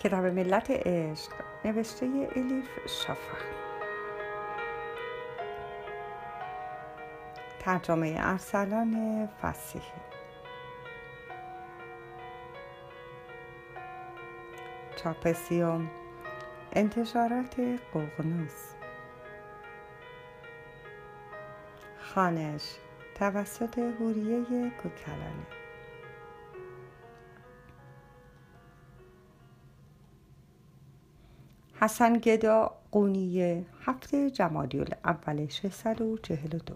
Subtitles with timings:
[0.00, 1.32] کتاب ملت عشق
[1.64, 2.06] نوشته
[2.36, 3.38] الیف شافر
[7.60, 10.00] ترجمه ارسلان فسیحی
[14.96, 15.90] چاپسیوم
[16.72, 17.60] انتشارات
[17.94, 18.74] قغنوس
[22.00, 22.62] خانش
[23.14, 25.59] توسط هوریه کوکلانه.
[31.80, 36.74] حسن گدا قونیه هفته جمادی اول 642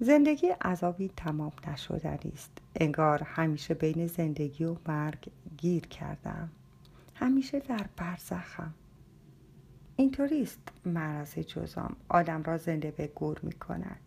[0.00, 2.50] زندگی عذابی تمام نشدنی است.
[2.74, 6.50] انگار همیشه بین زندگی و مرگ گیر کردم.
[7.14, 8.74] همیشه در برزخم.
[9.96, 11.96] اینطوری است معرض جزام.
[12.08, 14.00] آدم را زنده به گور می کند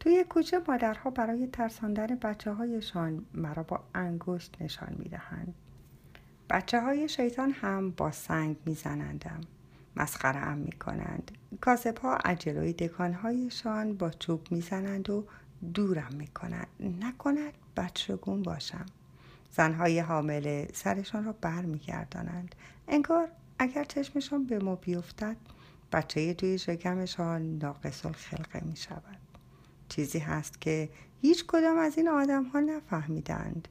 [0.00, 5.54] توی کوچه مادرها برای ترساندن بچه هایشان مرا با انگشت نشان می دهند
[6.50, 9.40] بچه های شیطان هم با سنگ میزنندم.
[9.96, 15.24] مسخره هم می کنند کاسب ها عجلوی دکان هایشان با چوب می‌زنند و
[15.74, 16.66] دورم می کنند
[17.00, 18.86] نکند بچگون باشم.
[19.50, 22.54] زنهای حامله سرشان را بر می گردانند.
[22.88, 25.36] انگار اگر چشمشان به ما بیفتد
[25.92, 29.18] بچه توی شکمشان ناقص الخلقه می شود
[29.88, 30.88] چیزی هست که
[31.22, 33.68] هیچ کدام از این آدم ها نفهمیدند.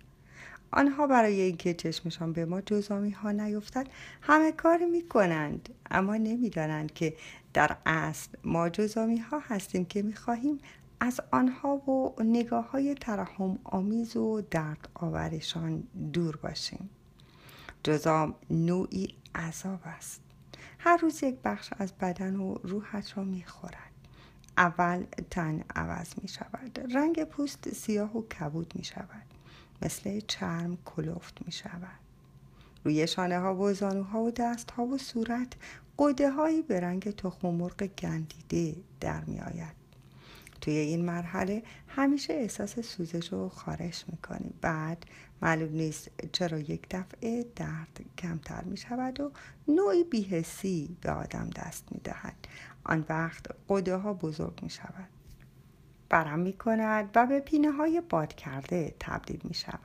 [0.72, 3.88] آنها برای اینکه چشمشان به ما جزامی ها نیفتد
[4.22, 7.14] همه کار می کنند اما نمی‌دانند که
[7.54, 10.60] در اصل ما جزامی ها هستیم که می خواهیم
[11.00, 16.90] از آنها و نگاه های ترحم آمیز و درد آورشان دور باشیم.
[17.84, 20.22] جزام نوعی عذاب است.
[20.80, 23.92] هر روز یک بخش از بدن و روحت را می خورد
[24.58, 29.37] اول تن عوض می شود رنگ پوست سیاه و کبود می شود
[29.82, 32.00] مثل چرم کلفت می شود.
[32.84, 35.54] روی شانه ها و زانوها و دست ها و صورت
[36.00, 39.78] قده هایی به رنگ تخم مرغ گندیده در می آید.
[40.62, 45.06] توی این مرحله همیشه احساس سوزش و خارش کنیم بعد
[45.42, 49.32] معلوم نیست چرا یک دفعه درد کمتر می شود و
[49.68, 52.36] نوعی بیهسی به آدم دست می دهد
[52.84, 55.17] آن وقت قده ها بزرگ می شود
[56.10, 59.80] برم می کند و به پینه های باد کرده تبدیل می شود.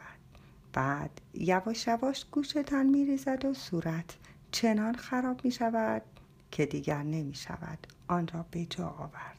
[0.72, 4.16] بعد یواش یواش گوشتان می ریزد و صورت
[4.52, 6.02] چنان خراب می شود
[6.50, 9.36] که دیگر نمی شود آن را به جا آورد.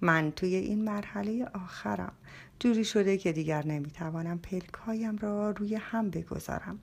[0.00, 2.12] من توی این مرحله آخرم
[2.60, 6.78] جوری شده که دیگر نمی‌توانم پلکهایم را روی هم بگذارم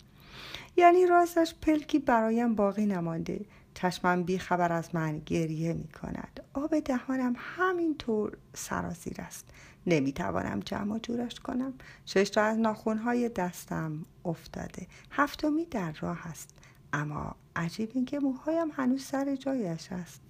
[0.78, 3.46] یعنی راستش پلکی برایم باقی نمانده
[3.78, 9.50] چشمم خبر از من گریه می کند آب دهانم همینطور سرازیر است.
[9.88, 11.74] نمی‌توانم جمع و جورش کنم.
[12.06, 14.88] شش تا از ناخونهای دستم افتاده.
[15.12, 16.50] هفتمی در راه است.
[16.94, 20.22] اما عجیب اینکه موهایم هنوز سر جایش است.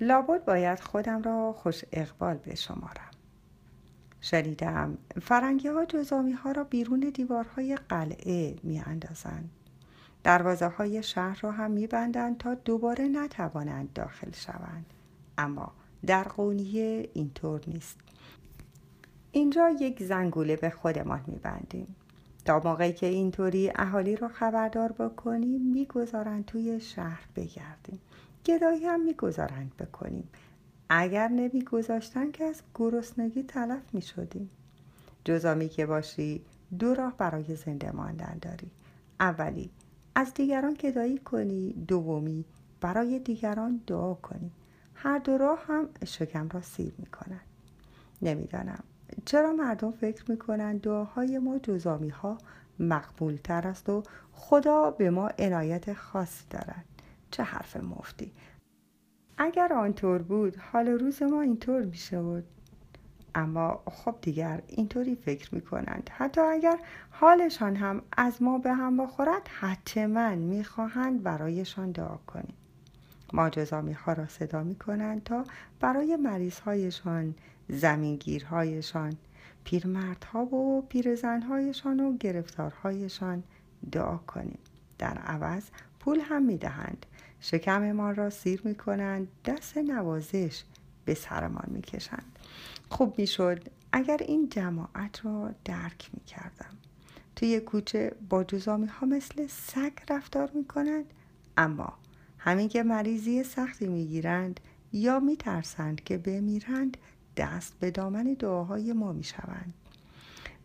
[0.00, 3.10] لابد باید خودم را خوش اقبال بشمارم
[4.20, 9.50] شنیدم فرنگی ها جزامی ها را بیرون دیوارهای قلعه می اندازند.
[10.24, 14.86] دروازه های شهر را هم می بندند تا دوباره نتوانند داخل شوند.
[15.38, 15.72] اما
[16.06, 17.96] در قونیه اینطور نیست.
[19.32, 21.96] اینجا یک زنگوله به خودمان می بندیم.
[22.44, 28.00] تا موقعی که اینطوری اهالی را خبردار بکنیم می‌گذارند توی شهر بگردیم
[28.46, 30.28] گدایی هم می‌گذارند بکنیم
[30.88, 34.50] اگر نمیگذاشتن که از گرسنگی تلف می شدیم
[35.24, 36.44] جزامی که باشی
[36.78, 38.70] دو راه برای زنده ماندن داری
[39.20, 39.70] اولی
[40.14, 42.44] از دیگران گدایی کنی دومی
[42.80, 44.50] برای دیگران دعا کنی.
[44.94, 47.40] هر دو راه هم شکم را سیر می کند
[48.22, 48.84] نمی‌دانم
[49.24, 52.38] چرا مردم فکر می کنند دعاهای ما جزامی ها
[52.78, 54.02] مقبول تر است و
[54.32, 56.84] خدا به ما عنایت خاصی دارد.
[57.30, 58.32] چه حرف مفتی.
[59.38, 62.44] اگر آنطور بود حال روز ما اینطور می شود
[63.34, 66.78] اما خب دیگر اینطوری فکر می کنند حتی اگر
[67.10, 72.54] حالشان هم از ما به هم بخورد حتما می خواهند برایشان دعا کنیم.
[73.32, 75.44] ما جزامی ها را صدا می کنند تا
[75.80, 77.34] برای مریض هایشان
[77.68, 79.16] زمینگیرهایشان
[79.64, 83.42] پیرمردها و پیرزنهایشان و گرفتارهایشان
[83.92, 84.58] دعا کنیم.
[84.98, 85.62] در عوض
[86.00, 87.06] پول هم می دهند
[87.40, 90.64] شکممان را سیر می کنند دست نوازش
[91.04, 92.38] به سرمان می کشند
[92.92, 96.76] خوب می شد اگر این جماعت را درک می کردم
[97.36, 101.04] توی کوچه با جزامی ها مثل سگ رفتار می کنند
[101.56, 101.92] اما
[102.38, 104.60] همین که مریضی سختی می گیرند
[104.92, 106.96] یا می ترسند که بمیرند
[107.36, 109.74] دست به دامن دعاهای ما می شوند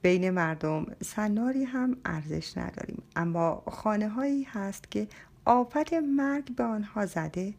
[0.01, 5.07] بین مردم سناری هم ارزش نداریم اما خانه هایی هست که
[5.45, 7.53] آفت مرگ به آنها زده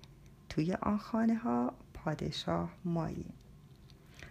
[0.49, 3.38] توی آن خانه ها پادشاه مایی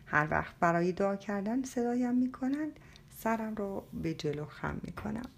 [0.08, 5.30] هر وقت برای دعا کردن صدایم می‌کنند سرم رو به جلو خم می‌کنم.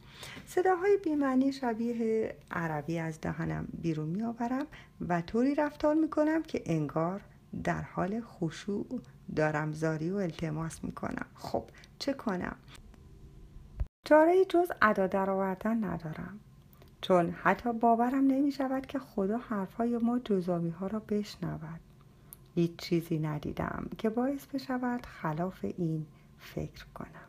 [0.47, 4.65] صداهای بیمعنی شبیه عربی از دهانم بیرون میآورم
[5.07, 7.21] و طوری رفتار می‌کنم که انگار
[7.63, 9.01] در حال خشوع
[9.35, 11.25] دارم زاری و التماس می‌کنم.
[11.35, 11.63] خب
[11.99, 12.55] چه کنم؟
[14.05, 16.39] چاره جز ادا درآوردن ندارم.
[17.01, 21.79] چون حتی باورم نمی شود که خدا حرفهای ما جزامی ها را بشنود.
[22.59, 26.05] هیچ چیزی ندیدم که باعث بشود خلاف این
[26.39, 27.27] فکر کنم.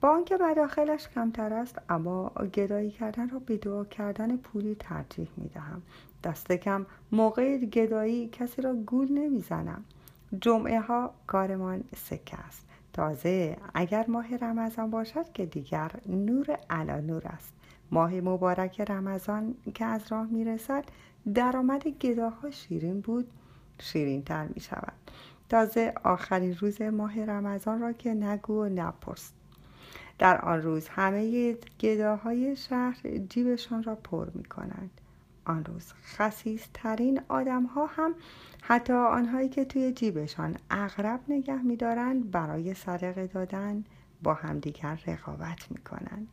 [0.00, 5.48] با آنکه مداخلش کمتر است اما گدایی کردن را به دعا کردن پولی ترجیح می
[5.48, 5.82] دهم.
[6.24, 9.84] دست کم موقع گدایی کسی را گول نمی‌زنم
[10.40, 12.66] جمعه ها کارمان سکه است.
[12.92, 17.52] تازه اگر ماه رمضان باشد که دیگر نور علا نور است.
[17.90, 20.84] ماه مبارک رمضان که از راه می رسد
[21.34, 23.28] درآمد گداها شیرین بود.
[23.78, 24.92] شیرین تر می شود
[25.48, 29.32] تازه آخرین روز ماه رمضان را که نگو و نپرس.
[30.18, 34.90] در آن روز همه گداهای شهر جیبشان را پر می کنند
[35.44, 38.14] آن روز خصیص ترین آدم ها هم
[38.62, 43.84] حتی آنهایی که توی جیبشان اغرب نگه می دارند برای صدقه دادن
[44.22, 46.28] با همدیگر رقابت می کنند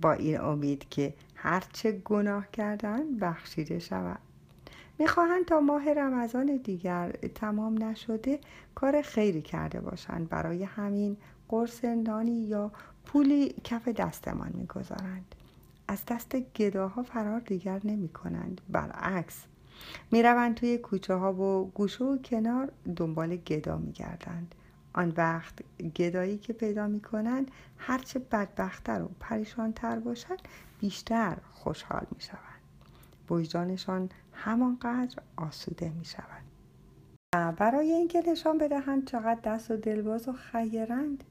[0.00, 4.18] با این امید که هرچه گناه کردن بخشیده شود.
[4.98, 8.38] می‌خواهند تا ماه رمضان دیگر تمام نشده
[8.74, 10.28] کار خیری کرده باشند.
[10.28, 11.16] برای همین
[11.48, 12.72] قرص نانی یا
[13.06, 15.34] پولی کف دستمان می‌گذارند.
[15.88, 19.44] از دست گداها فرار دیگر نمی کنند برعکس
[20.10, 24.54] می روند توی کوچه ها و گوشه و کنار دنبال گدا می گردند
[24.92, 25.54] آن وقت
[25.96, 30.38] گدایی که پیدا می کنند هرچه بدبختتر و پریشانتر باشد
[30.80, 32.60] بیشتر خوشحال می شوند
[33.30, 36.44] وجدانشان همانقدر آسوده می شود.
[37.56, 41.24] برای اینکه نشان بدهند چقدر دست و دلباز و خیرند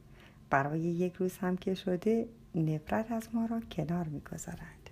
[0.50, 4.90] برای یک روز هم که شده نفرت از ما را کنار می‌گذارند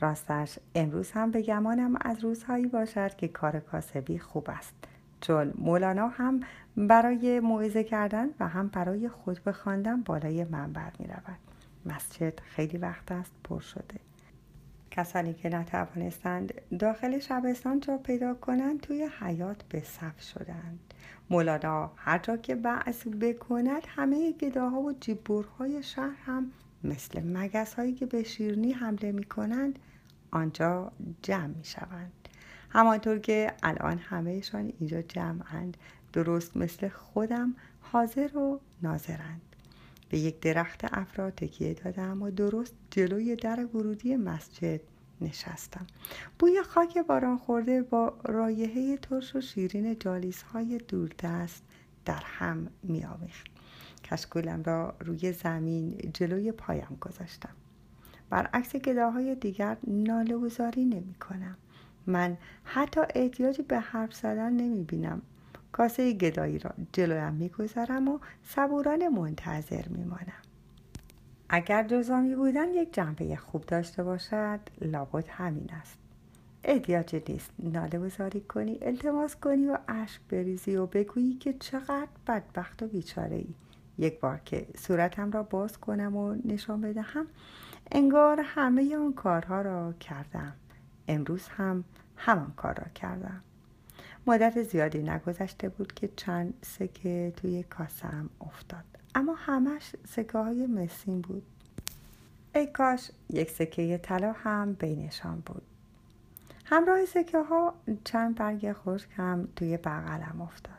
[0.00, 4.74] راستش امروز هم به گمانم از روزهایی باشد که کار کاسبی خوب است.
[5.20, 6.40] چون مولانا هم
[6.76, 11.38] برای موعظه کردن و هم برای خود بخواندن بالای منبر می رود.
[11.86, 14.09] مسجد خیلی وقت است پر شده.
[14.90, 20.94] کسانی که نتوانستند داخل شبستان جا پیدا کنند توی حیات به صف شدند.
[21.30, 26.52] مولانا هر جا که بعض بکند همه گداها و جیبورهای شهر هم
[26.84, 29.78] مثل مگس هایی که به شیرنی حمله می کنند
[30.30, 32.28] آنجا جمع می شوند
[32.70, 35.76] همانطور که الان همهشان اینجا جمعند
[36.12, 39.49] درست مثل خودم حاضر و ناظرند.
[40.10, 44.80] به یک درخت افرا تکیه دادم و درست جلوی در ورودی مسجد
[45.20, 45.86] نشستم.
[46.38, 51.62] بوی خاک باران خورده با رایحه ترش و شیرین جالیس های دوردست
[52.04, 53.46] در هم می آمیخت
[54.04, 57.54] کشکولم را روی زمین جلوی پایم گذاشتم.
[58.30, 61.56] برعکس گداهای دیگر ناله وزاری نمی کنم
[62.06, 65.22] من حتی احتیاجی به حرف زدن نمی بینم
[65.80, 70.42] کاسه گدایی را جلویم می‌گذارم و صبورانه منتظر میمانم.
[71.48, 75.98] اگر جزامی بودن یک جنبه خوب داشته باشد لابد همین است.
[76.64, 82.82] احتیاج نیست ناله وزاری کنی التماس کنی و اشک بریزی و بگویی که چقدر بدبخت
[82.82, 83.54] و بیچاره ای
[83.98, 87.26] یک بار که صورتم را باز کنم و نشان بدهم
[87.92, 90.52] انگار همه آن کارها را کردم.
[91.08, 91.84] امروز هم
[92.16, 93.42] همان کار را کردم.
[94.26, 98.84] مدت زیادی نگذشته بود که چند سکه توی کاسم افتاد.
[99.14, 101.42] اما همش سکه های مسین بود.
[102.54, 105.62] ای کاش یک سکه طلا هم بینشان بود.
[106.64, 107.74] همراه سکه ها
[108.04, 110.74] چند برگ خشک هم توی بغلم افتاد.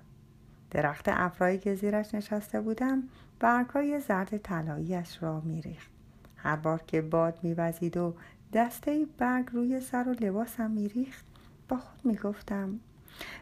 [0.71, 3.03] درخت افرایی که زیرش نشسته بودم
[3.39, 5.91] برگهای زرد طلاییاش را میریخت.
[6.35, 8.15] هر بار که باد میوزید و
[8.53, 11.25] دسته برگ روی سر و لباسم میریخت
[11.69, 12.79] با خود می‌گفتم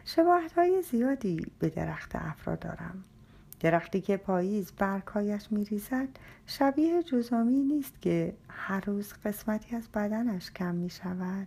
[0.04, 3.04] شباهت های زیادی به درخت افرا دارم.
[3.60, 6.08] درختی که پاییز برگهایش میریزد
[6.46, 11.46] شبیه جزامی نیست که هر روز قسمتی از بدنش کم می شود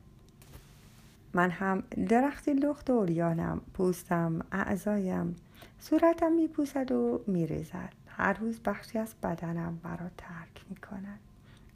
[1.33, 5.35] من هم درختی لخت و اوریانم پوستم اعضایم.
[5.79, 7.93] صورتم میپوسد و میریزد.
[8.07, 11.19] هر روز بخشی از بدنم مرا ترک می کند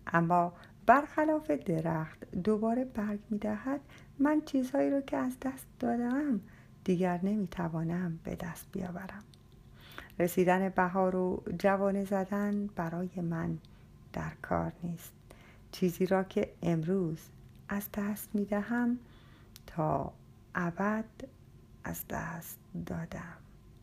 [0.08, 0.54] اما
[0.88, 3.82] برخلاف درخت دوباره برگ می دهد
[4.20, 6.42] من چیزهایی رو که از دست دادم
[6.84, 9.24] دیگر نمی‌توانم به دست بیاورم.
[10.20, 13.58] رسیدن بهار و جوانه زدن برای من
[14.14, 15.14] در کار نیست.
[15.72, 17.20] چیزی را که امروز
[17.70, 18.98] از دست می دهم
[19.68, 20.14] تا
[20.56, 21.06] ابد
[21.84, 23.47] از دست دادم.